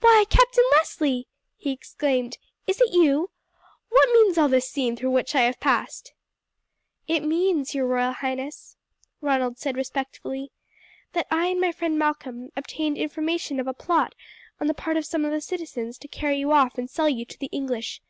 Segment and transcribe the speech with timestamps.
[0.00, 2.36] "Why, Captain Leslie!" he exclaimed.
[2.66, 3.30] "Is it you?
[3.88, 6.12] What means all this scene through which I have passed?"
[7.08, 8.76] "It means, your royal highness,"
[9.22, 10.52] Ronald said respectfully,
[11.14, 14.14] "that I and my friend Malcolm obtained information of a plot
[14.60, 17.24] on the part of some of the citizens to carry you off and sell you
[17.24, 18.02] to the English.